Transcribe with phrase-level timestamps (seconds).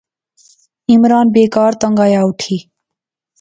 [0.91, 2.57] عمران بیکار تنگ آیا اوٹھی